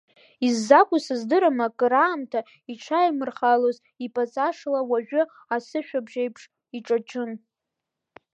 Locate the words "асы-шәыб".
5.55-6.05